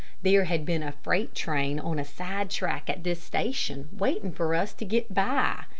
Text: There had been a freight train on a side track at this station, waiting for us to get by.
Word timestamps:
There 0.23 0.45
had 0.45 0.65
been 0.65 0.81
a 0.81 0.93
freight 0.93 1.35
train 1.35 1.79
on 1.79 1.99
a 1.99 2.03
side 2.05 2.49
track 2.49 2.89
at 2.89 3.03
this 3.03 3.21
station, 3.21 3.87
waiting 3.95 4.31
for 4.31 4.55
us 4.55 4.73
to 4.73 4.83
get 4.83 5.13
by. 5.13 5.65